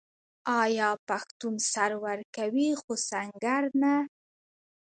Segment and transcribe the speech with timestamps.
[0.61, 3.95] آیا پښتون سر ورکوي خو سنګر نه؟